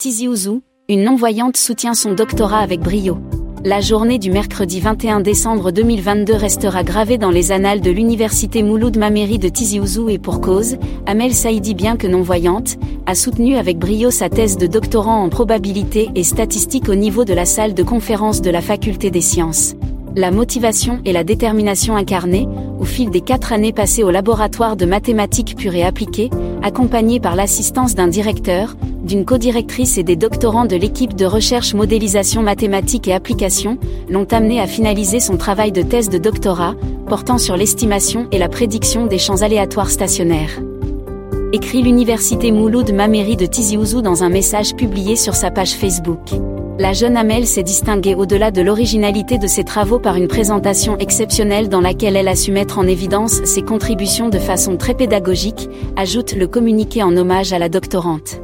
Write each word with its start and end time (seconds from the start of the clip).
Tizi 0.00 0.28
Ouzou, 0.28 0.62
une 0.88 1.04
non-voyante 1.04 1.58
soutient 1.58 1.92
son 1.92 2.14
doctorat 2.14 2.60
avec 2.60 2.80
brio. 2.80 3.18
La 3.66 3.82
journée 3.82 4.18
du 4.18 4.30
mercredi 4.30 4.80
21 4.80 5.20
décembre 5.20 5.72
2022 5.72 6.32
restera 6.32 6.82
gravée 6.82 7.18
dans 7.18 7.30
les 7.30 7.52
annales 7.52 7.82
de 7.82 7.90
l'université 7.90 8.62
Mouloud 8.62 8.96
Mameri 8.96 9.38
de 9.38 9.50
Tizi 9.50 9.78
Ouzou 9.78 10.08
et 10.08 10.16
pour 10.16 10.40
cause, 10.40 10.78
Amel 11.04 11.34
Saïdi 11.34 11.74
bien 11.74 11.98
que 11.98 12.06
non-voyante, 12.06 12.78
a 13.04 13.14
soutenu 13.14 13.56
avec 13.56 13.78
brio 13.78 14.10
sa 14.10 14.30
thèse 14.30 14.56
de 14.56 14.66
doctorant 14.66 15.22
en 15.22 15.28
probabilité 15.28 16.08
et 16.14 16.24
statistique 16.24 16.88
au 16.88 16.94
niveau 16.94 17.26
de 17.26 17.34
la 17.34 17.44
salle 17.44 17.74
de 17.74 17.82
conférence 17.82 18.40
de 18.40 18.48
la 18.48 18.62
faculté 18.62 19.10
des 19.10 19.20
sciences. 19.20 19.74
La 20.16 20.30
motivation 20.30 21.02
et 21.04 21.12
la 21.12 21.24
détermination 21.24 21.94
incarnées, 21.94 22.48
au 22.80 22.84
fil 22.84 23.10
des 23.10 23.20
quatre 23.20 23.52
années 23.52 23.74
passées 23.74 24.02
au 24.02 24.10
laboratoire 24.10 24.76
de 24.76 24.86
mathématiques 24.86 25.56
pures 25.56 25.74
et 25.74 25.84
appliquées, 25.84 26.30
accompagnées 26.62 27.20
par 27.20 27.36
l'assistance 27.36 27.94
d'un 27.94 28.08
directeur, 28.08 28.76
d'une 29.10 29.24
codirectrice 29.24 29.98
et 29.98 30.04
des 30.04 30.14
doctorants 30.14 30.66
de 30.66 30.76
l'équipe 30.76 31.16
de 31.16 31.26
recherche 31.26 31.74
modélisation 31.74 32.42
mathématiques 32.42 33.08
et 33.08 33.12
applications, 33.12 33.76
l'ont 34.08 34.28
amené 34.30 34.60
à 34.60 34.68
finaliser 34.68 35.18
son 35.18 35.36
travail 35.36 35.72
de 35.72 35.82
thèse 35.82 36.08
de 36.08 36.16
doctorat, 36.16 36.76
portant 37.08 37.36
sur 37.36 37.56
l'estimation 37.56 38.28
et 38.30 38.38
la 38.38 38.48
prédiction 38.48 39.06
des 39.06 39.18
champs 39.18 39.42
aléatoires 39.42 39.90
stationnaires. 39.90 40.60
Écrit 41.52 41.82
l'université 41.82 42.52
Mouloud 42.52 42.92
Mameri 42.92 43.34
de 43.34 43.46
Tizi 43.46 43.76
Ouzou 43.76 44.00
dans 44.00 44.22
un 44.22 44.28
message 44.28 44.76
publié 44.76 45.16
sur 45.16 45.34
sa 45.34 45.50
page 45.50 45.72
Facebook. 45.72 46.20
La 46.78 46.92
jeune 46.92 47.16
Amel 47.16 47.48
s'est 47.48 47.64
distinguée 47.64 48.14
au-delà 48.14 48.52
de 48.52 48.62
l'originalité 48.62 49.38
de 49.38 49.48
ses 49.48 49.64
travaux 49.64 49.98
par 49.98 50.14
une 50.14 50.28
présentation 50.28 50.96
exceptionnelle 50.98 51.68
dans 51.68 51.80
laquelle 51.80 52.14
elle 52.14 52.28
a 52.28 52.36
su 52.36 52.52
mettre 52.52 52.78
en 52.78 52.86
évidence 52.86 53.42
ses 53.42 53.62
contributions 53.62 54.28
de 54.28 54.38
façon 54.38 54.76
très 54.76 54.94
pédagogique, 54.94 55.68
ajoute 55.96 56.34
le 56.34 56.46
communiqué 56.46 57.02
en 57.02 57.16
hommage 57.16 57.52
à 57.52 57.58
la 57.58 57.68
doctorante. 57.68 58.40